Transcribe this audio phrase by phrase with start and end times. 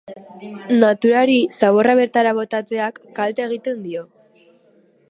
[0.83, 4.05] Naturari ,zaborra bertara botatzeak kalte egiten dio.